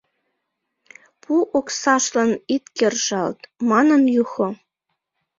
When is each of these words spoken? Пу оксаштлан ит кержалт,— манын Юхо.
Пу 1.21 1.33
оксаштлан 1.57 2.31
ит 2.55 2.65
кержалт,— 2.77 3.39
манын 3.69 4.01
Юхо. 4.21 4.49